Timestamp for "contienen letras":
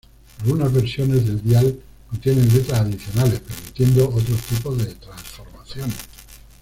2.09-2.81